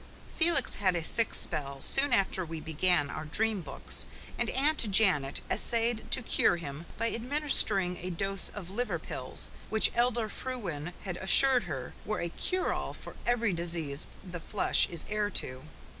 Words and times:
Felix 0.35 0.77
had 0.77 0.95
a 0.95 1.03
sick 1.05 1.31
spell 1.35 1.79
soon 1.79 2.11
after 2.11 2.43
we 2.43 2.59
began 2.59 3.07
our 3.11 3.25
dream 3.25 3.61
books, 3.61 4.07
and 4.35 4.49
Aunt 4.49 4.89
Janet 4.89 5.41
essayed 5.47 6.09
to 6.09 6.23
cure 6.23 6.55
him 6.57 6.87
by 6.97 7.13
administering 7.13 7.97
a 7.97 8.09
dose 8.09 8.49
of 8.49 8.71
liver 8.71 8.97
pills 8.97 9.51
which 9.69 9.91
Elder 9.93 10.27
Frewen 10.27 10.93
had 11.03 11.17
assured 11.17 11.65
her 11.65 11.93
were 12.03 12.19
a 12.19 12.29
cure 12.29 12.73
all 12.73 12.95
for 12.95 13.15
every 13.27 13.53
disease 13.53 14.07
the 14.23 14.39
flesh 14.39 14.89
is 14.89 15.05
heir 15.07 15.29
to. 15.29 15.61